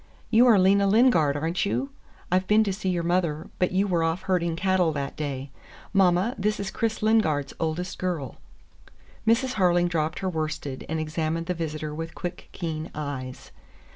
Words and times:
"You 0.31 0.47
are 0.47 0.57
Lena 0.57 0.87
Lingard, 0.87 1.37
are 1.37 1.47
n't 1.47 1.63
you? 1.63 1.91
I've 2.31 2.47
been 2.47 2.63
to 2.63 2.73
see 2.73 2.89
your 2.89 3.03
mother, 3.03 3.51
but 3.59 3.71
you 3.71 3.85
were 3.85 4.03
off 4.03 4.23
herding 4.23 4.55
cattle 4.55 4.91
that 4.93 5.15
day. 5.15 5.51
Mama, 5.93 6.33
this 6.39 6.59
is 6.59 6.71
Chris 6.71 7.03
Lingard's 7.03 7.53
oldest 7.59 7.99
girl." 7.99 8.37
Mrs. 9.27 9.53
Harling 9.59 9.87
dropped 9.89 10.17
her 10.17 10.29
worsted 10.29 10.87
and 10.89 10.99
examined 10.99 11.45
the 11.45 11.53
visitor 11.53 11.93
with 11.93 12.15
quick, 12.15 12.49
keen 12.51 12.89
eyes. 12.95 13.51